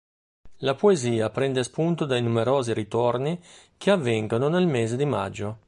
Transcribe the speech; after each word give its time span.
La 0.61 0.73
poesia 0.73 1.29
prende 1.29 1.61
spunto 1.63 2.05
dai 2.05 2.23
numerosi 2.23 2.73
ritorni 2.73 3.39
che 3.77 3.91
avvengono 3.91 4.47
nel 4.49 4.65
mese 4.65 4.97
di 4.97 5.05
maggio. 5.05 5.59